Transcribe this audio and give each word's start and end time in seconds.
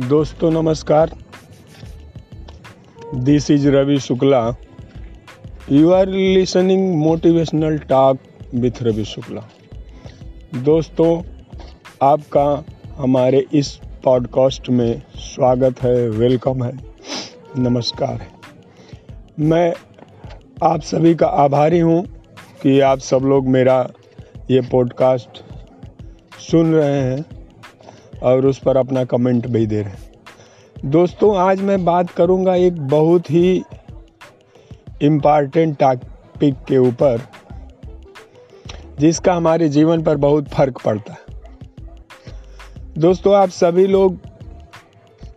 दोस्तों, 0.00 0.50
नमस्कार। 0.50 1.10
This 3.14 3.50
is 3.50 3.68
Ravi 3.68 3.98
Shukla 4.00 4.40
you 5.72 5.90
are 5.90 6.08
listening 6.08 6.94
motivational 6.94 7.78
talk 7.78 8.18
with 8.54 8.82
Ravi 8.82 9.04
Shukla 9.04 9.42
दोस्तों, 10.54 11.22
आपका 12.02 12.64
हमारे 12.96 13.44
इस 13.52 13.80
पॉडकास्ट 14.04 14.68
में 14.70 15.02
स्वागत 15.16 15.82
है 15.82 16.08
वेलकम 16.08 16.64
है, 16.64 16.72
नमस्कार 17.58 18.12
है। 18.12 18.28
मैं 19.40 19.72
आप 20.62 20.80
सभी 20.80 21.14
का 21.14 21.26
आभारी 21.26 21.78
हूँ 21.78 22.04
कि 22.62 22.80
आप 22.80 22.98
सब 22.98 23.20
लोग 23.24 23.48
मेरा 23.48 23.90
ये 24.50 24.60
पॉडकास्ट 24.60 25.42
सुन 26.40 26.74
रहे 26.74 27.00
हैं। 27.00 27.35
और 28.22 28.46
उस 28.46 28.58
पर 28.58 28.76
अपना 28.76 29.04
कमेंट 29.04 29.46
भी 29.46 29.66
दे 29.66 29.80
रहे 29.80 29.90
हैं। 29.90 30.12
दोस्तों, 30.84 31.36
आज 31.36 31.60
मैं 31.60 31.84
बात 31.84 32.10
करूँगा 32.10 32.54
एक 32.54 32.80
बहुत 32.80 33.30
ही 33.30 33.62
इंपॉर्टेंट 35.02 35.78
टॉपिक 35.78 36.54
के 36.54 36.78
ऊपर, 36.78 37.20
जिसका 38.98 39.34
हमारे 39.34 39.68
जीवन 39.68 40.02
पर 40.02 40.16
बहुत 40.16 40.48
फ़र्क 40.48 40.82
पड़ता 40.84 41.12
है। 41.12 41.26
दोस्तों, 42.98 43.34
आप 43.34 43.48
सभी 43.48 43.86
लोग 43.86 44.18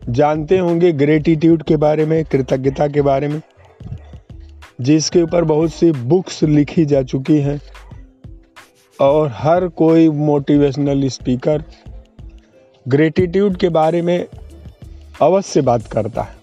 जानते 0.10 0.58
होंगे 0.58 0.92
ग्रेटिट्यूड 0.92 1.64
के 1.64 1.78
बारे 1.78 2.06
में, 2.06 2.26
कृतज्ञता 2.26 2.88
के 2.88 3.02
बारे 3.02 3.28
में, 3.28 3.42
जिसके 4.82 5.22
ऊपर 5.22 5.44
बहुत 5.44 5.74
सी 5.74 5.92
बुक्स 5.92 6.44
लिखी 6.44 6.86
जा 6.86 7.04
चुकी 7.04 7.40
हैं। 7.40 7.62
और 9.02 9.32
हर 9.34 9.68
कोई 9.68 10.10
मोटिवेशनल 10.10 11.08
स्पीकर 11.08 11.64
ग्रेटिट्यूड 12.90 13.58
के 13.58 13.70
बारे 13.70 14.02
में 14.02 14.26
अवश्य 15.22 15.62
बात 15.62 15.88
करता 15.88 16.22
है। 16.22 16.36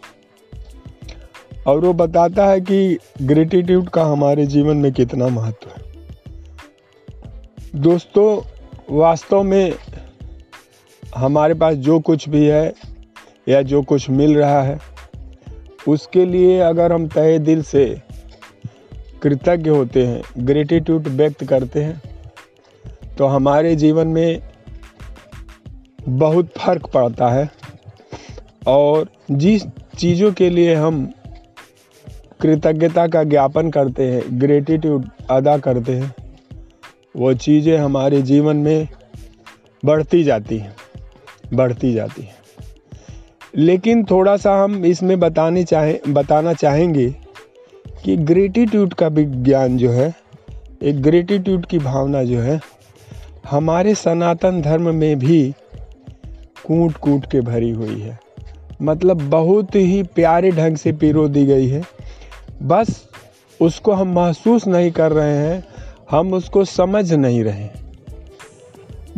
और 1.66 1.80
वो 1.80 1.92
बताता 1.92 2.46
है 2.46 2.60
कि 2.60 2.98
ग्रेटिट्यूड 3.22 3.88
का 3.88 4.04
हमारे 4.04 4.46
जीवन 4.46 4.76
में 4.76 4.92
कितना 4.92 5.28
महत्व 5.28 5.68
है। 5.70 5.82
दोस्तों, 7.74 8.42
वास्तव 8.90 9.42
में 9.42 9.74
हमारे 11.16 11.54
पास 11.54 11.74
जो 11.74 12.00
कुछ 12.00 12.28
भी 12.28 12.46
है 12.46 12.74
या 13.48 13.62
जो 13.62 13.82
कुछ 13.82 14.10
मिल 14.10 14.38
रहा 14.38 14.62
है, 14.62 14.78
उसके 15.88 16.24
लिए 16.24 16.60
अगर 16.60 16.92
हम 16.92 17.08
तहे 17.08 17.38
दिल 17.38 17.62
से 17.62 18.02
कृतज्ञ 19.22 19.70
होते 19.70 20.06
हैं 20.06 20.22
ग्रेटिट्यूड 20.38 21.08
व्यक्त 21.08 21.44
करते 21.44 21.82
हैं 21.82 22.02
तो 23.18 23.26
हमारे 23.26 23.76
जीवन 23.76 24.06
में 24.06 24.45
बहुत 26.08 26.48
फ़र्क 26.58 26.86
पड़ता 26.86 27.28
है। 27.28 27.50
और 28.66 29.08
जिस 29.30 29.62
चीज़ों 29.98 30.32
के 30.32 30.50
लिए 30.50 30.74
हम 30.74 31.12
कृतज्ञता 32.40 33.06
का 33.06 33.24
ज्ञापन 33.24 33.70
करते 33.70 34.10
हैं 34.10 34.22
ग्रेटिट्यूड 34.40 35.06
अदा 35.30 35.58
करते 35.58 35.92
हैं, 35.92 36.14
वो 37.16 37.34
चीज़ें 37.34 37.78
हमारे 37.78 38.22
जीवन 38.22 38.56
में 38.56 38.88
बढ़ती 39.84 40.24
जाती 40.24 40.58
हैं, 40.58 40.76
बढ़ती 41.54 41.92
जाती 41.92 42.22
हैं। 42.22 42.36
लेकिन 43.56 44.04
थोड़ा 44.04 44.36
सा 44.36 44.64
हम 44.64 44.84
इसमें 44.84 45.20
बताने 45.20 45.64
चाहें, 45.64 46.14
बताना 46.14 46.52
चाहेंगे 46.52 47.14
कि 48.04 48.16
ग्रेटिट्यूड 48.16 48.94
का 48.94 49.06
विज्ञान 49.06 49.76
जो 49.76 49.90
है, 49.90 50.14
एक 50.82 51.02
ग्रेटिट्यूड 51.02 51.66
की 51.66 51.78
भावना 51.78 52.24
जो 52.24 52.38
है, 52.38 52.60
हमारे 53.50 53.94
सनातन 53.94 54.62
धर्म 54.62 54.94
में 54.94 55.18
भी 55.18 55.54
कूट 56.66 56.96
कूट 56.96 57.26
के 57.30 57.40
भरी 57.40 57.70
हुई 57.70 58.00
है। 58.00 58.18
मतलब 58.82 59.28
बहुत 59.30 59.74
ही 59.74 60.02
प्यारे 60.02 60.50
ढंग 60.50 60.76
से 60.76 60.92
पिरो 60.92 61.28
दी 61.28 61.44
गई 61.46 61.68
है। 61.68 61.82
बस 62.62 63.04
उसको 63.60 63.92
हम 63.92 64.14
महसूस 64.14 64.66
नहीं 64.66 64.90
कर 64.90 65.12
रहे 65.12 65.36
हैं, 65.36 65.64
हम 66.10 66.32
उसको 66.34 66.64
समझ 66.64 67.12
नहीं 67.12 67.44
रहे 67.44 67.68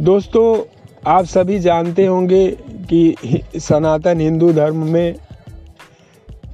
दोस्तों, 0.00 0.62
आप 1.06 1.25
सभी 1.25 1.58
जानते 1.58 2.06
होंगे 2.06 2.47
कि 2.92 3.14
सनातन 3.56 4.20
हिंदू 4.20 4.53
धर्म 4.53 4.87
में 4.87 5.14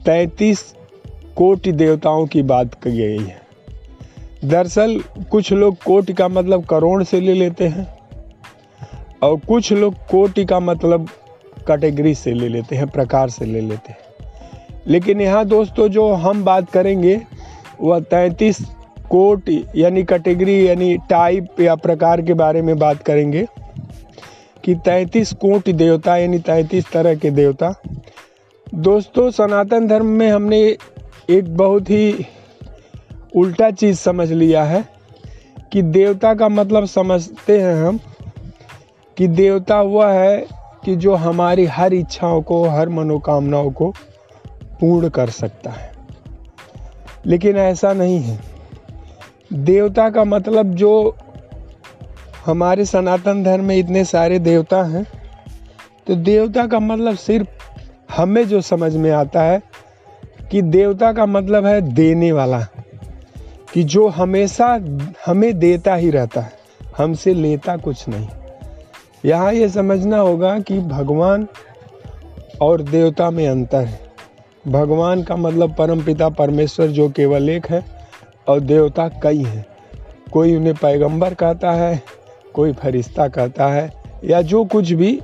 तैतीस 0.04 0.74
कोटि 1.36 1.72
देवताओं 1.72 2.26
की 2.26 2.42
बात 2.42 2.74
की 2.74 2.90
गई 2.90 3.18
है। 3.18 3.42
दरअसल 4.44 4.98
कुछ 5.30 5.52
लोग 5.52 5.76
कोटि 5.82 6.12
का 6.12 6.28
मतलब 6.28 6.64
करोड़ 6.64 7.02
से 7.04 7.20
ले 7.20 7.34
लेते 7.34 7.68
हैं। 7.68 7.93
और 9.24 9.36
कुछ 9.48 9.72
लोग 9.72 9.94
कोटि 10.10 10.44
का 10.44 10.60
मतलब 10.60 11.08
कैटेगरी 11.66 12.14
से 12.14 12.32
ले 12.32 12.48
लेते 12.48 12.76
हैं, 12.76 12.86
प्रकार 12.86 13.28
से 13.30 13.44
ले 13.44 13.60
लेते 13.60 13.92
हैं। 13.92 13.98
लेकिन 14.86 15.20
यहाँ 15.20 15.44
दोस्तों, 15.44 15.88
जो 15.88 16.12
हम 16.12 16.44
बात 16.44 16.70
करेंगे, 16.70 17.20
वह 17.80 18.00
तैंतीस 18.00 18.60
कोट 19.10 19.50
यानी 19.76 20.02
कैटेगरी 20.04 20.68
यानी 20.68 20.96
टाइप 21.10 21.60
या 21.60 21.74
प्रकार 21.74 22.22
के 22.22 22.34
बारे 22.34 22.62
में 22.62 22.78
बात 22.78 23.02
करेंगे 23.02 23.46
कि 24.64 24.74
तैंतीस 24.74 25.32
कोट 25.32 25.68
देवता 25.70 26.16
यानी 26.16 26.38
तैंतीस 26.38 26.90
तरह 26.92 27.14
के 27.14 27.30
देवता। 27.30 27.72
दोस्तों, 28.74 29.30
सनातन 29.30 29.86
धर्म 29.86 30.06
में 30.06 30.28
हमने 30.30 30.60
एक 31.30 31.56
बहुत 31.56 31.90
ही 31.90 32.26
उल्टा 33.36 33.70
चीज़ 33.70 33.98
समझ 33.98 34.32
लिया 34.32 34.64
है 34.64 34.84
कि 35.72 35.82
देवता 35.82 36.34
का 36.34 36.48
मतलब 36.48 36.84
समझते 36.84 37.60
हैं 37.60 37.74
हम 37.74 38.00
कि 39.16 39.26
देवता 39.28 39.80
वह 39.82 40.12
है 40.12 40.46
कि 40.84 40.96
जो 40.96 41.14
हमारी 41.14 41.64
हर 41.66 41.94
इच्छाओं 41.94 42.42
को, 42.42 42.62
हर 42.68 42.88
मनोकामनाओं 42.88 43.70
को 43.70 43.90
पूर्ण 44.80 45.08
कर 45.08 45.30
सकता 45.30 45.70
है। 45.70 45.92
लेकिन 47.26 47.56
ऐसा 47.56 47.92
नहीं 47.92 48.20
है। 48.20 48.38
देवता 49.52 50.10
का 50.10 50.24
मतलब 50.24 50.74
जो 50.74 51.16
हमारे 52.46 52.84
सनातन 52.84 53.42
धर्म 53.44 53.64
में 53.64 53.76
इतने 53.76 54.04
सारे 54.04 54.38
देवता 54.38 54.82
हैं 54.82 55.06
तो 56.06 56.14
देवता 56.14 56.66
का 56.66 56.78
मतलब 56.78 57.16
सिर्फ़ 57.16 57.48
हमें 58.16 58.46
जो 58.48 58.60
समझ 58.60 58.96
में 58.96 59.10
आता 59.10 59.42
है 59.42 59.62
कि 60.50 60.62
देवता 60.62 61.12
का 61.12 61.26
मतलब 61.26 61.66
है 61.66 61.80
देने 61.80 62.32
वाला, 62.32 62.60
कि 63.72 63.82
जो 63.82 64.08
हमेशा 64.08 64.66
हमें 65.26 65.58
देता 65.58 65.94
ही 65.94 66.10
रहता 66.10 66.40
है, 66.40 66.52
हमसे 66.98 67.34
लेता 67.34 67.76
कुछ 67.76 68.08
नहीं। 68.08 68.28
यहाँ 69.24 69.52
ये 69.52 69.68
समझना 69.68 70.18
होगा 70.18 70.58
कि 70.58 70.78
भगवान 70.78 71.46
और 72.60 72.82
देवता 72.82 73.30
में 73.30 73.48
अंतर 73.48 73.84
है। 73.84 74.00
भगवान 74.68 75.22
का 75.22 75.36
मतलब 75.36 75.74
परम 75.74 76.02
पिता 76.02 76.28
परमेश्वर 76.28 76.86
जो 76.86 77.08
केवल 77.08 77.48
एक 77.48 77.66
है 77.66 77.84
और 78.48 78.60
देवता 78.60 79.08
कई 79.08 79.42
हैं। 79.42 79.66
कोई 80.32 80.56
उन्हें 80.56 80.74
पैगंबर 80.74 81.34
कहता 81.34 81.72
है, 81.72 82.02
कोई 82.54 82.72
फरिश्ता 82.72 83.28
कहता 83.28 83.66
है, 83.66 83.92
या 84.24 84.42
जो 84.42 84.64
कुछ 84.64 84.92
भी। 84.92 85.20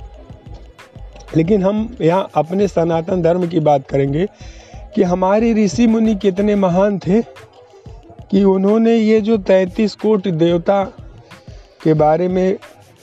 लेकिन 1.37 1.63
हम 1.63 1.97
यहाँ 2.01 2.29
अपने 2.35 2.67
सनातन 2.67 3.21
धर्म 3.21 3.47
की 3.47 3.59
बात 3.59 3.87
करेंगे 3.87 4.27
कि 4.95 5.03
हमारे 5.03 5.53
ऋषि 5.53 5.87
मुनि 5.87 6.15
कितने 6.15 6.55
महान 6.55 6.99
थे 6.99 7.21
कि 8.31 8.43
उन्होंने 8.43 8.95
ये 8.95 9.21
जो 9.21 9.37
तैंतीस 9.37 9.95
कोट 9.95 10.27
देवता 10.27 10.83
के 11.83 11.93
बारे 11.93 12.27
में 12.27 12.57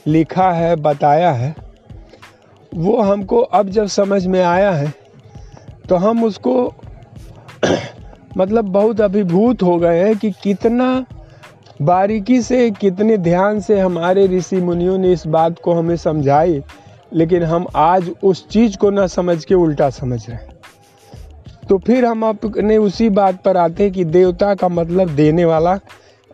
लिखा 0.06 0.50
है, 0.52 0.74
बताया 0.76 1.30
है, 1.32 1.54
वो 2.72 3.00
हमको 3.02 3.40
अब 3.40 3.68
जब 3.68 3.86
समझ 3.86 4.26
में 4.26 4.42
आया 4.42 4.70
है 4.70 4.92
तो 5.88 5.96
हम 5.96 6.24
उसको 6.24 6.72
मतलब 8.36 8.64
बहुत 8.64 9.00
अभिभूत 9.00 9.62
हो 9.62 9.76
गए 9.78 10.02
हैं 10.04 10.16
कि 10.16 10.30
कितना 10.42 11.04
बारीकी 11.82 12.40
से, 12.42 12.70
कितने 12.70 13.16
ध्यान 13.18 13.60
से 13.60 13.78
हमारे 13.80 14.26
ऋषि 14.26 14.56
मुनियों 14.56 14.98
ने 14.98 15.12
इस 15.12 15.26
बात 15.26 15.58
को 15.58 15.72
हमें 15.74 15.96
समझाई, 15.96 16.62
लेकिन 17.12 17.42
हम 17.42 17.66
आज 17.76 18.10
उस 18.22 18.46
चीज़ 18.48 18.76
को 18.76 18.90
ना 18.90 19.06
समझ 19.06 19.44
के 19.44 19.54
उल्टा 19.54 19.90
समझ 19.90 20.28
रहे 20.28 20.36
हैं। 20.36 20.56
तो 21.68 21.78
फिर 21.78 22.04
हम 22.04 22.24
अपने 22.28 22.76
उसी 22.76 23.08
बात 23.10 23.42
पर 23.42 23.56
आते 23.56 23.82
हैं 23.82 23.92
कि 23.92 24.04
देवता 24.04 24.54
का 24.54 24.68
मतलब 24.68 25.08
देने 25.08 25.44
वाला, 25.44 25.76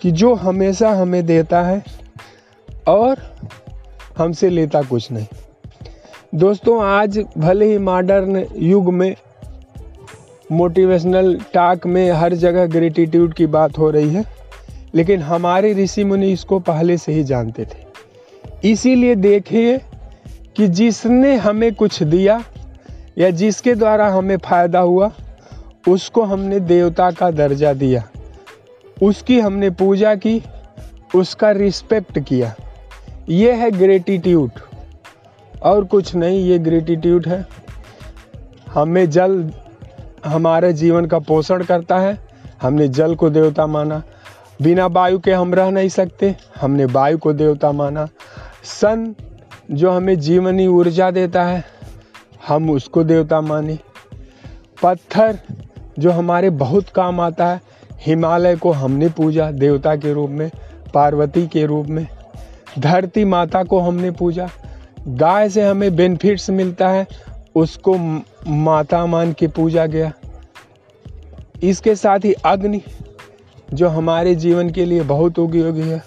कि 0.01 0.11
जो 0.11 0.35
हमेशा 0.35 0.91
हमें 0.91 1.25
देता 1.27 1.63
है, 1.63 1.83
और 2.89 3.17
हमसे 4.19 4.49
लेता 4.49 4.83
कुछ 4.83 5.11
नहीं। 5.13 5.27
दोस्तों, 6.35 6.83
आज 6.85 7.19
भले 7.39 7.67
ही 7.67 7.79
मॉडर्न 7.79 8.45
युग 8.57 8.93
में 8.93 9.15
मोटिवेशनल 10.53 11.35
टाक 11.55 11.87
में 11.87 12.11
हर 12.13 12.35
जगह 12.35 12.67
ग्रेटिट्यूड 12.67 13.35
की 13.35 13.47
बात 13.47 13.79
हो 13.79 13.91
रही 13.91 14.15
है, 14.15 14.25
लेकिन 14.95 15.23
हमारे 15.23 15.73
ऋषि 15.75 16.05
मुनि 16.05 16.33
इसको 16.33 16.59
पहले 16.61 16.97
से 16.99 17.13
ही 17.13 17.25
जानते 17.25 17.65
थे। 17.65 18.71
इसीलिए 18.71 19.15
देखिए 19.15 19.79
कि 20.57 20.67
जिसने 20.69 21.35
हमें 21.37 21.73
कुछ 21.75 22.03
दिया 22.03 22.43
या 23.19 23.31
जिसके 23.33 23.75
द्वारा 23.75 24.09
हमें 24.09 24.37
फ़ायदा 24.39 24.81
हुआ, 24.81 25.11
उसको 25.89 26.23
हमने 26.23 26.61
देवता 26.61 27.11
का 27.11 27.31
दर्जा 27.31 27.73
दिया, 27.73 28.03
उसकी 29.03 29.41
हमने 29.41 29.71
पूजा 29.71 30.15
की, 30.15 30.43
उसका 31.15 31.51
रिस्पेक्ट 31.53 32.19
किया। 32.19 32.55
ये 33.29 33.53
है 33.53 33.71
ग्रेटिट्यूड 33.71 34.51
और 35.63 35.85
कुछ 35.85 36.15
नहीं, 36.15 36.41
ये 36.41 36.59
ग्रेटिट्यूड 36.59 37.27
है। 37.27 37.47
हमें 38.71 39.11
जल 39.11 39.53
हमारे 40.27 40.73
जीवन 40.73 41.07
का 41.07 41.19
पोषण 41.19 41.65
करता 41.65 41.99
है। 41.99 42.19
हमने 42.63 42.89
जल 42.89 43.15
को 43.15 43.31
देवता 43.31 43.67
माना। 43.67 44.03
बिना 44.63 44.87
वायु 44.87 45.19
के 45.19 45.33
हम 45.33 45.55
रह 45.55 45.71
नहीं 45.71 45.89
सकते। 45.89 46.37
हमने 46.61 46.85
वायु 46.85 47.19
को 47.19 47.33
देवता 47.33 47.73
माना। 47.73 48.09
सन 48.65 49.15
जो 49.71 49.91
हमें 49.91 50.21
जीवनी 50.21 50.67
ऊर्जा 50.67 51.11
देता 51.11 51.45
है, 51.45 51.65
हम 52.49 52.71
उसको 52.71 53.05
देवता 53.05 53.41
माने। 53.41 53.79
पत्थर 54.83 55.39
जो 55.99 56.11
हमारे 56.11 56.51
बहुत 56.51 56.89
काम 56.89 57.21
आता 57.21 57.47
है, 57.47 57.61
हिमालय 58.01 58.57
को 58.57 58.71
हमने 58.71 59.09
पूजा 59.09 59.51
देवता 59.51 59.97
के 59.97 60.13
रूप 60.13 60.31
में, 60.31 60.51
पार्वती 60.95 61.47
के 61.47 61.67
रूप 61.67 61.87
में। 61.87 62.07
धरती 62.79 63.25
माता 63.25 63.63
को 63.63 63.79
हमने 63.79 64.11
पूजा। 64.11 64.49
गाय 65.09 65.49
से 65.49 65.63
हमें 65.63 65.97
बेनिफिट्स 65.97 66.51
मिलता 66.51 66.89
है, 66.89 67.07
उसको 67.55 67.95
माता 68.49 69.07
मान 69.07 69.33
के 69.33 69.49
पूजा 69.49 69.87
गया। 69.87 70.13
इसके 71.63 71.95
साथ 71.95 72.19
ही 72.19 72.33
अग्नि, 72.33 72.83
जो 73.75 73.89
हमारे 73.89 74.35
जीवन 74.35 74.71
के 74.71 74.85
लिए 74.85 75.03
बहुत 75.03 75.39
उपयोगी 75.39 75.83
है। 75.83 76.05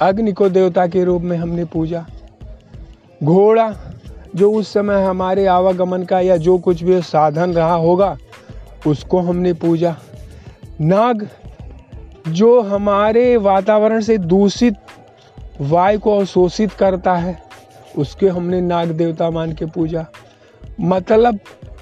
अग्नि 0.00 0.32
को 0.32 0.48
देवता 0.48 0.86
के 0.86 1.04
रूप 1.04 1.22
में 1.22 1.36
हमने 1.36 1.64
पूजा। 1.64 2.06
घोड़ा, 3.24 3.74
जो 4.36 4.52
उस 4.52 4.72
समय 4.72 5.04
हमारे 5.04 5.46
आवागमन 5.46 6.02
का 6.02 6.20
या 6.20 6.36
जो 6.36 6.58
कुछ 6.58 6.82
भी 6.82 7.02
साधन 7.02 7.52
रहा 7.52 7.74
होगा, 7.74 8.16
उसको 8.86 9.18
हमने 9.20 9.52
पूजा। 9.52 9.96
नाग, 10.80 11.28
जो 12.28 12.60
हमारे 12.60 13.36
वातावरण 13.36 14.00
से 14.00 14.18
दूषित 14.18 14.74
वायु 15.60 15.98
को 15.98 16.16
अवशोषित 16.16 16.72
करता 16.72 17.14
है, 17.14 17.36
उसके 17.98 18.28
हमने 18.28 18.60
नाग 18.60 18.88
देवता 18.88 19.30
मान 19.30 19.52
के 19.52 19.66
पूजा। 19.66 20.06
मतलब 20.80 21.38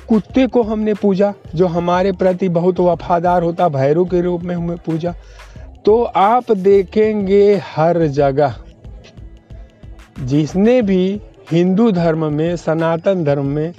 कुत्ते 0.09 0.47
को 0.47 0.63
हमने 0.63 0.95
पूजा, 0.95 1.33
जो 1.55 1.67
हमारे 1.67 2.13
प्रति 2.13 2.49
बहुत 2.49 2.81
वफादार 2.81 3.43
होता 3.43 3.69
भैरव 3.69 4.05
के 4.05 4.21
रूप 4.21 4.43
में 4.43 4.55
हमें 4.55 4.77
पूजा। 4.77 5.15
तो 5.85 6.03
आप 6.03 6.53
देखेंगे 6.53 7.55
हर 7.67 8.07
जगह, 8.07 8.55
जिसने 10.21 10.81
भी 10.83 11.21
हिंदू 11.51 11.91
धर्म 11.91 12.33
में, 12.33 12.57
सनातन 12.57 13.25
धर्म 13.25 13.47
में, 13.47 13.73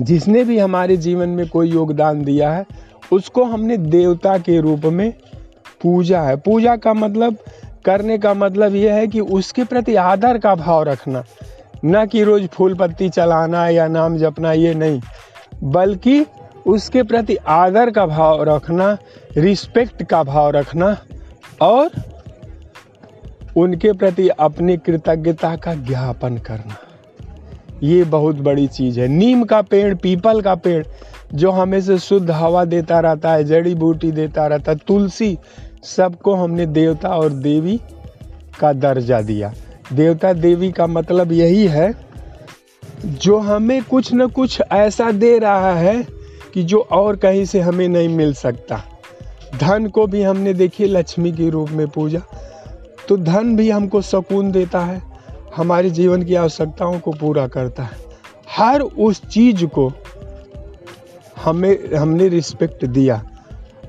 जिसने 0.00 0.44
भी 0.44 0.58
हमारे 0.58 0.96
जीवन 0.96 1.28
में 1.28 1.48
कोई 1.48 1.70
योगदान 1.70 2.22
दिया 2.24 2.52
है, 2.52 2.66
उसको 3.12 3.44
हमने 3.44 3.76
देवता 3.76 4.36
के 4.38 4.60
रूप 4.60 4.84
में 4.84 5.12
पूजा 5.82 6.22
है। 6.22 6.36
पूजा 6.36 6.76
का 6.76 6.94
मतलब 6.94 7.36
करने 7.84 8.18
का 8.18 8.34
मतलब 8.34 8.74
यह 8.74 8.94
है 8.94 9.06
कि 9.06 9.20
उसके 9.20 9.64
प्रति 9.64 9.94
आदर 9.94 10.38
का 10.38 10.54
भाव 10.54 10.82
रखना। 10.82 11.24
न 11.84 12.06
कि 12.06 12.24
रोज 12.24 12.48
फूल 12.48 12.74
पत्ती 12.74 13.08
चलाना 13.08 13.68
या 13.68 13.88
नाम 13.88 14.16
जपना, 14.16 14.52
ये 14.52 14.74
नहीं। 14.74 15.00
बल्कि 15.64 16.26
उसके 16.66 17.02
प्रति 17.02 17.36
आदर 17.36 17.90
का 17.90 18.06
भाव 18.06 18.42
रखना, 18.42 18.98
रिस्पेक्ट 19.36 20.02
का 20.02 20.22
भाव 20.22 20.50
रखना 20.50 20.96
और 21.62 21.90
उनके 23.56 23.92
प्रति 23.92 24.28
अपनी 24.28 24.76
कृतज्ञता 24.76 25.56
का 25.56 25.74
ज्ञापन 25.74 26.38
करना। 26.38 26.76
ये 27.82 28.04
बहुत 28.04 28.36
बड़ी 28.36 28.66
चीज़ 28.66 29.00
है। 29.00 29.08
नीम 29.08 29.44
का 29.44 29.62
पेड़, 29.62 29.94
पीपल 29.94 30.40
का 30.40 30.54
पेड़, 30.54 30.86
जो 31.34 31.50
हमें 31.50 31.80
से 31.80 31.98
शुद्ध 31.98 32.30
हवा 32.30 32.64
देता 32.64 33.00
रहता 33.00 33.32
है, 33.32 33.44
जड़ी 33.44 33.74
बूटी 33.74 34.12
देता 34.12 34.46
रहता 34.46 34.72
है, 34.72 34.78
तुलसी 34.86 35.38
सबको 35.82 36.34
हमने 36.34 36.66
देवता 36.66 37.08
और 37.08 37.30
देवी 37.30 37.80
का 38.60 38.72
दर्जा 38.72 39.20
दिया। 39.20 39.52
देवता 39.92 40.32
देवी 40.32 40.72
का 40.72 40.86
मतलब 40.86 41.32
यही 41.32 41.66
है, 41.66 41.94
जो 43.06 43.38
हमें 43.38 43.84
कुछ 43.84 44.14
न 44.14 44.26
कुछ 44.26 44.62
ऐसा 44.72 45.10
दे 45.10 45.38
रहा 45.38 45.72
है 45.72 46.06
कि 46.54 46.62
जो 46.62 46.78
और 46.78 47.16
कहीं 47.16 47.44
से 47.44 47.60
हमें 47.60 47.88
नहीं 47.88 48.08
मिल 48.08 48.34
सकता। 48.34 48.82
धन 49.60 49.86
को 49.86 50.06
भी 50.06 50.22
हमने 50.22 50.54
देखिए, 50.54 50.86
लक्ष्मी 50.86 51.32
के 51.32 51.50
रूप 51.50 51.70
में 51.70 51.88
पूजा। 51.88 52.20
तो 53.08 53.16
धन 53.16 53.56
भी 53.56 53.70
हमको 53.70 54.02
सुकून 54.02 54.52
देता 54.52 54.80
है, 54.80 55.02
हमारे 55.56 55.90
जीवन 55.90 56.22
की 56.22 56.34
आवश्यकताओं 56.34 57.00
को 57.00 57.12
पूरा 57.12 57.48
करता 57.48 57.82
है। 57.82 57.96
हर 58.50 58.80
उस 58.80 59.26
चीज़ 59.26 59.66
को 59.66 59.92
हमें, 61.44 61.94
हमने 61.94 62.28
रिस्पेक्ट 62.28 62.84
दिया। 62.84 63.22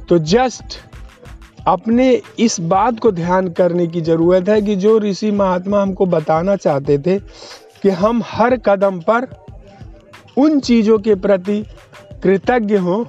तो 0.09 0.19
जस्ट 0.19 0.88
अपने 1.69 2.21
इस 2.39 2.60
बात 2.60 3.00
को 3.00 3.12
ध्यान 3.12 3.48
करने 3.48 3.88
की 3.88 4.01
ज़रूरत 4.01 4.50
है 4.50 4.62
कि 4.62 4.75
जो 4.75 5.00
ऋषि 5.00 5.31
महात्मा 5.31 5.81
हमको 5.81 6.06
बताना 6.06 6.56
चाहते 6.56 6.98
थे 6.98 7.19
कि 7.83 7.89
हम 7.89 8.21
हर 8.25 8.57
कदम 8.57 9.00
पर 9.00 9.27
उन 10.38 10.60
चीज़ों 10.60 11.00
के 11.00 11.16
प्रति 11.16 11.66
कृतज्ञ 12.24 12.77
हों, 12.77 13.06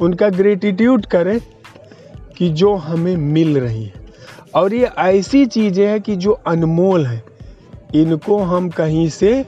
उनका 0.00 0.28
ग्रेटिट्यूड 0.28 1.06
करें 1.06 1.40
कि 2.38 2.48
जो 2.48 2.74
हमें 2.74 3.16
मिल 3.16 3.58
रही 3.58 3.84
है। 3.84 3.92
और 4.54 4.74
ये 4.74 4.90
ऐसी 4.98 5.46
चीज़ें 5.46 5.86
हैं 5.86 6.00
कि 6.00 6.16
जो 6.16 6.32
अनमोल 6.32 7.06
हैं, 7.06 7.24
इनको 7.94 8.38
हम 8.38 8.68
कहीं 8.68 9.08
से 9.08 9.44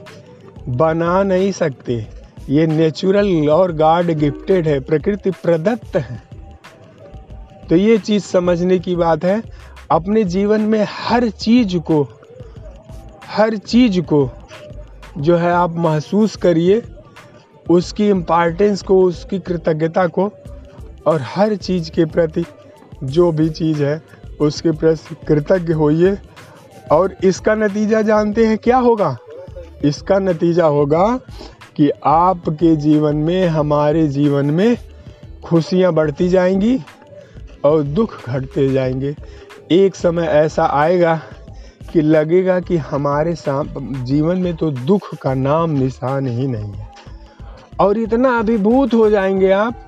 बना 0.69 1.23
नहीं 1.23 1.51
सकते। 1.51 2.07
ये 2.49 2.67
नेचुरल 2.67 3.49
और 3.49 3.71
गॉड 3.71 4.05
गिफ्टेड 4.05 4.67
है, 4.67 4.79
प्रकृति 4.79 5.31
प्रदत्त 5.31 5.95
है। 5.95 6.26
तो 7.69 7.75
ये 7.75 7.97
चीज़ 7.97 8.23
समझने 8.23 8.79
की 8.79 8.95
बात 8.95 9.23
है, 9.23 9.43
अपने 9.91 10.23
जीवन 10.23 10.61
में 10.61 10.87
हर 10.89 11.29
चीज़ 11.29 11.77
को, 11.77 12.07
हर 13.27 13.57
चीज़ 13.57 14.01
को 14.01 14.29
जो 15.17 15.37
है 15.37 15.51
आप 15.51 15.75
महसूस 15.75 16.35
करिए, 16.35 16.81
उसकी 17.69 18.09
इम्पॉर्टेंस 18.09 18.81
को, 18.81 19.01
उसकी 19.01 19.39
कृतज्ञता 19.39 20.07
को, 20.07 20.31
और 21.05 21.21
हर 21.21 21.55
चीज़ 21.55 21.91
के 21.91 22.05
प्रति 22.05 22.45
जो 23.03 23.31
भी 23.31 23.49
चीज़ 23.49 23.83
है, 23.83 24.01
उसके 24.39 24.71
प्रति 24.71 25.15
कृतज्ञ 25.27 25.73
होइए। 25.73 26.17
और 26.91 27.15
इसका 27.23 27.55
नतीजा 27.55 28.01
जानते 28.01 28.47
हैं 28.47 28.57
क्या 28.57 28.77
होगा? 28.77 29.17
इसका 29.85 30.19
नतीजा 30.19 30.65
होगा 30.65 31.19
कि 31.75 31.89
आपके 32.05 32.75
जीवन 32.75 33.15
में, 33.15 33.47
हमारे 33.47 34.07
जीवन 34.07 34.45
में 34.45 34.77
खुशियाँ 35.43 35.93
बढ़ती 35.93 36.29
जाएँगी। 36.29 36.79
और 37.65 37.83
दुख 37.83 38.29
घटते 38.29 38.67
जाएँगे। 38.69 39.15
एक 39.71 39.95
समय 39.95 40.25
ऐसा 40.25 40.65
आएगा 40.65 41.15
कि 41.93 42.01
लगेगा 42.01 42.59
कि 42.59 42.77
हमारे 42.77 43.35
जीवन 43.39 44.37
में 44.37 44.55
तो 44.55 44.71
दुख 44.71 45.13
का 45.15 45.33
नाम 45.33 45.71
निशान 45.71 46.27
ही 46.27 46.47
नहीं 46.47 46.71
है। 46.73 46.87
और 47.79 47.97
इतना 47.97 48.37
अभिभूत 48.39 48.93
हो 48.93 49.09
जाएँगे 49.09 49.51
आप 49.51 49.83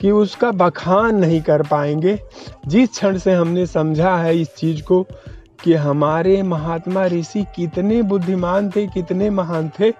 कि 0.00 0.10
उसका 0.10 0.50
बखान 0.50 1.16
नहीं 1.16 1.40
कर 1.42 1.62
पाएँगे। 1.62 2.18
जिस 2.66 2.90
क्षण 2.90 3.18
से 3.18 3.32
हमने 3.32 3.66
समझा 3.66 4.16
है 4.16 4.38
इस 4.40 4.54
चीज़ 4.54 4.82
को 4.82 5.02
कि 5.64 5.74
हमारे 5.74 6.42
महात्मा 6.42 7.06
ऋषि 7.06 7.44
कितने 7.56 8.02
बुद्धिमान 8.02 8.70
थे, 8.70 8.86
कितने 8.86 9.30
महान 9.30 9.70
थे 9.80 9.90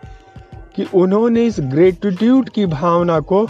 कि 0.77 0.87
उन्होंने 0.95 1.45
इस 1.47 1.57
ग्रेटिट्यूड 1.61 2.49
की 2.49 2.67
भावना 2.67 3.21
को 3.21 3.47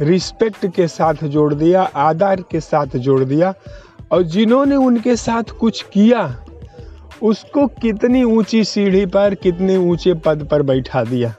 रिस्पेक्ट 0.00 0.66
के 0.66 0.88
साथ 0.88 1.14
जोड़ 1.24 1.54
दिया, 1.54 1.82
आदर 1.82 2.44
के 2.50 2.60
साथ 2.60 2.86
जोड़ 2.86 3.24
दिया 3.24 3.54
और 4.12 4.22
जिन्होंने 4.22 4.76
उनके 4.76 5.16
साथ 5.16 5.42
कुछ 5.42 5.82
किया, 5.82 6.44
उसको 7.22 7.66
कितनी 7.66 8.22
ऊँची 8.24 8.64
सीढ़ी 8.64 9.06
पर, 9.06 9.34
कितने 9.34 9.76
ऊँचे 9.76 10.14
पद 10.14 10.48
पर 10.50 10.62
बैठा 10.62 11.04
दिया। 11.04 11.34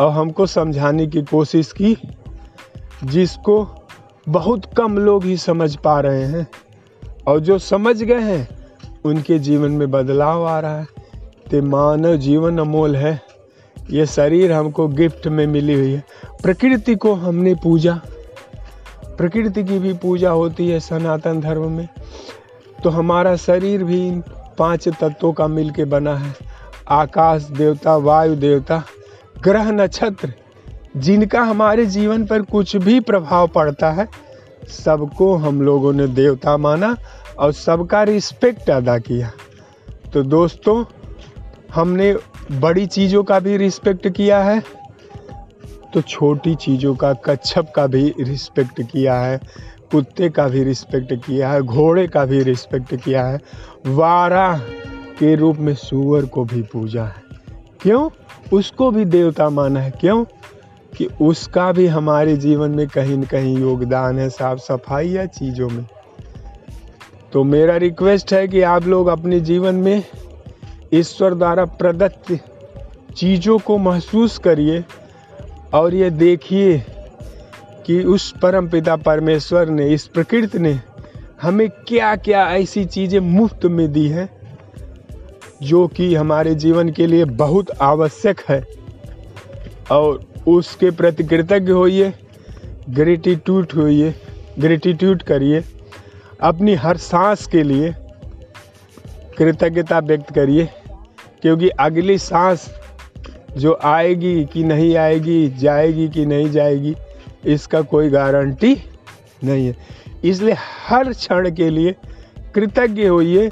और 0.00 0.10
हमको 0.10 0.46
समझाने 0.46 1.06
की 1.06 1.22
कोशिश 1.22 1.72
की, 1.72 1.96
जिसको 3.04 3.68
बहुत 4.28 4.74
कम 4.74 4.98
लोग 4.98 5.24
ही 5.24 5.36
समझ 5.36 5.76
पा 5.76 6.00
रहे 6.00 6.24
हैं 6.24 6.48
और 7.26 7.40
जो 7.40 7.58
समझ 7.58 8.02
गए 8.02 8.20
हैं, 8.20 8.48
उनके 9.04 9.38
जीवन 9.38 9.70
में 9.70 9.90
बदलाव 9.90 10.46
आ 10.46 10.60
रहा 10.60 10.78
है। 10.78 10.86
तो 11.50 11.62
मानव 11.62 12.16
जीवन 12.16 12.58
अमोल 12.58 12.96
है। 12.96 13.27
ये 13.90 14.06
शरीर 14.06 14.52
हमको 14.52 14.88
गिफ्ट 14.88 15.26
में 15.26 15.46
मिली 15.46 15.74
हुई 15.74 15.92
है। 15.92 16.04
प्रकृति 16.42 16.94
को 16.94 17.14
हमने 17.14 17.54
पूजा। 17.54 18.00
प्रकृति 19.18 19.64
की 19.64 19.78
भी 19.78 19.92
पूजा 19.92 20.30
होती 20.30 20.68
है 20.68 20.80
सनातन 20.80 21.40
धर्म 21.40 21.72
में। 21.72 21.88
तो 22.84 22.90
हमारा 22.90 23.36
शरीर 23.36 23.84
भी 23.84 24.08
इन 24.08 24.24
पाँच 24.58 24.88
तत्वों 24.88 25.32
का 25.32 25.46
मिलके 25.46 25.84
बना 25.84 26.16
है। 26.16 26.34
आकाश 26.88 27.42
देवता, 27.42 27.96
वायु 27.96 28.36
देवता, 28.36 28.82
ग्रह 29.42 29.70
नक्षत्र, 29.70 30.32
जिनका 30.96 31.42
हमारे 31.42 31.86
जीवन 31.86 32.26
पर 32.26 32.42
कुछ 32.42 32.76
भी 32.76 33.00
प्रभाव 33.00 33.48
पड़ता 33.48 33.90
है, 33.90 34.08
सबको 34.84 35.34
हम 35.36 35.62
लोगों 35.62 35.92
ने 35.92 36.06
देवता 36.06 36.56
माना 36.56 36.96
और 37.38 37.52
सबका 37.52 38.02
रिस्पेक्ट 38.02 38.70
अदा 38.70 38.98
किया। 38.98 39.30
तो 40.12 40.22
दोस्तों, 40.22 40.84
हमने 41.74 42.16
बड़ी 42.52 42.86
चीज़ों 42.86 43.24
का 43.24 43.40
भी 43.40 43.56
रिस्पेक्ट 43.56 44.08
किया 44.08 44.42
है 44.42 44.62
तो 45.94 46.00
छोटी 46.00 46.54
चीज़ों 46.54 46.94
का, 46.94 47.12
कच्छप 47.12 47.72
का 47.76 47.86
भी 47.86 48.14
रिस्पेक्ट 48.20 48.82
किया 48.82 49.20
है, 49.20 49.40
कुत्ते 49.92 50.28
का 50.28 50.48
भी 50.48 50.64
रिस्पेक्ट 50.64 51.26
किया 51.26 51.50
है, 51.50 51.62
घोड़े 51.62 52.06
का 52.06 52.24
भी 52.24 52.42
रिस्पेक्ट 52.42 52.96
किया 52.96 53.26
है, 53.26 53.40
वारा 53.86 54.58
के 55.18 55.34
रूप 55.34 55.56
में 55.56 55.74
सुअर 55.74 56.26
को 56.26 56.44
भी 56.44 56.62
पूजा 56.62 57.04
है। 57.04 57.22
क्यों? 57.80 58.10
उसको 58.52 58.90
भी 58.90 59.04
देवता 59.04 59.50
माना 59.50 59.80
है। 59.80 59.90
क्यों? 59.90 60.24
कि 60.96 61.08
उसका 61.20 61.72
भी 61.72 61.86
हमारे 61.86 62.36
जीवन 62.36 62.70
में 62.70 62.88
कहीं 62.88 63.18
न 63.18 63.22
कहीं 63.22 63.58
योगदान 63.58 64.18
है, 64.18 64.30
साफ़ 64.30 64.58
सफ़ाई 64.58 65.08
या 65.08 65.26
चीज़ों 65.26 65.68
में। 65.68 65.86
तो 67.32 67.44
मेरा 67.44 67.76
रिक्वेस्ट 67.76 68.32
है 68.32 68.48
कि 68.48 68.62
आप 68.62 68.86
लोग 68.86 69.06
अपने 69.06 69.40
जीवन 69.40 69.74
में 69.74 70.04
ईश्वर 70.94 71.34
द्वारा 71.34 71.64
प्रदत्त 71.64 72.32
चीज़ों 73.16 73.58
को 73.58 73.76
महसूस 73.78 74.38
करिए 74.38 74.84
और 75.74 75.94
ये 75.94 76.10
देखिए 76.10 76.78
कि 77.86 78.02
उस 78.04 78.32
परम 78.42 78.68
पिता 78.68 78.96
परमेश्वर 78.96 79.68
ने, 79.68 79.88
इस 79.88 80.06
प्रकृति 80.06 80.58
ने 80.58 80.78
हमें 81.42 81.68
क्या 81.88 82.14
क्या 82.16 82.46
ऐसी 82.50 82.84
चीज़ें 82.84 83.18
मुफ़्त 83.20 83.64
में 83.66 83.92
दी 83.92 84.06
हैं 84.08 84.28
जो 85.62 85.86
कि 85.88 86.14
हमारे 86.14 86.54
जीवन 86.54 86.90
के 86.92 87.06
लिए 87.06 87.24
बहुत 87.24 87.70
आवश्यक 87.82 88.40
है। 88.48 88.62
और 89.90 90.24
उसके 90.46 90.90
प्रति 90.90 91.24
कृतज्ञ 91.24 91.72
होइए 91.72 92.12
ग्रेटिट्यूड 92.90 93.72
होइए 93.76 94.14
ग्रेटिट्यूड 94.58 95.22
करिए, 95.22 95.62
अपनी 96.40 96.74
हर 96.74 96.96
सांस 96.96 97.46
के 97.46 97.62
लिए 97.62 97.94
कृतज्ञता 99.38 99.98
व्यक्त 99.98 100.34
करिए। 100.34 100.68
क्योंकि 101.42 101.68
अगली 101.68 102.18
सांस 102.18 102.74
जो 103.56 103.78
आएगी 103.84 104.44
कि 104.44 104.64
नहीं 104.64 104.96
आएगी, 104.96 105.48
जाएगी 105.48 106.08
कि 106.08 106.26
नहीं 106.26 106.50
जाएगी, 106.50 106.96
इसका 107.44 107.80
कोई 107.80 108.08
गारंटी 108.08 108.82
नहीं 109.44 109.66
है। 109.66 109.76
इसलिए 110.24 110.54
हर 110.86 111.12
क्षण 111.12 111.50
के 111.50 111.70
लिए 111.70 111.94
कृतज्ञ 112.54 113.06
होइए 113.06 113.50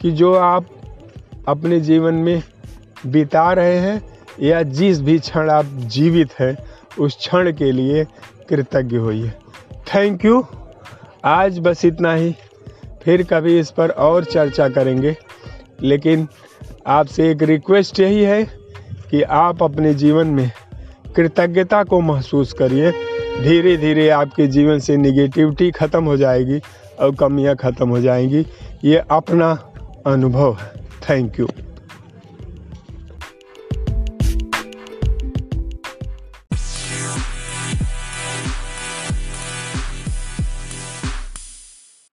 कि 0.00 0.10
जो 0.10 0.34
आप 0.34 0.66
अपने 1.48 1.80
जीवन 1.80 2.14
में 2.14 2.42
बिता 3.06 3.52
रहे 3.52 3.78
हैं 3.78 4.18
या 4.40 4.62
जिस 4.62 5.00
भी 5.00 5.18
क्षण 5.18 5.50
आप 5.50 5.66
जीवित 5.66 6.28
हैं, 6.40 6.56
उस 6.98 7.16
क्षण 7.16 7.52
के 7.52 7.72
लिए 7.72 8.04
कृतज्ञ 8.48 8.96
होइए। 8.96 9.32
थैंक 9.72 10.24
यू 10.24 10.46
आज 11.24 11.58
बस 11.58 11.84
इतना 11.84 12.14
ही। 12.14 12.34
फिर 13.02 13.22
कभी 13.22 13.58
इस 13.58 13.70
पर 13.70 13.90
और 13.90 14.24
चर्चा 14.24 14.68
करेंगे। 14.68 15.16
लेकिन 15.82 16.28
आपसे 16.86 17.30
एक 17.30 17.42
रिक्वेस्ट 17.42 18.00
यही 18.00 18.22
है 18.22 18.44
कि 19.10 19.22
आप 19.22 19.62
अपने 19.62 19.94
जीवन 19.94 20.26
में 20.26 20.50
कृतज्ञता 21.16 21.82
को 21.84 22.00
महसूस 22.00 22.52
करिए। 22.52 22.90
धीरे 23.42 23.76
धीरे 23.76 24.08
आपके 24.08 24.46
जीवन 24.46 24.78
से 24.78 24.96
निगेटिविटी 24.96 25.70
ख़त्म 25.70 26.04
हो 26.04 26.16
जाएगी 26.16 26.60
और 27.00 27.14
कमियाँ 27.14 27.56
ख़त्म 27.56 27.88
हो 27.88 28.00
जाएँगी। 28.00 28.46
ये 28.84 29.02
अपना 29.10 29.50
अनुभव 30.06 30.56
है। 30.60 30.72
Thank 31.10 31.40
you 31.40 31.48